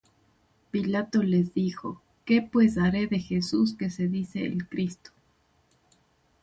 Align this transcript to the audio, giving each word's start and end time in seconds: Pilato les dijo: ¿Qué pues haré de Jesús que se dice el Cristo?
Pilato 0.71 1.21
les 1.21 1.53
dijo: 1.53 2.01
¿Qué 2.25 2.41
pues 2.41 2.79
haré 2.79 3.05
de 3.05 3.19
Jesús 3.19 3.75
que 3.77 3.91
se 3.91 4.07
dice 4.07 4.43
el 4.47 4.67
Cristo? 4.67 5.11